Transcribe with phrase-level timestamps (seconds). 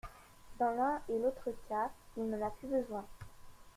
[0.57, 3.05] Dans l'un et l'autre cas, il n'en a plus besoin.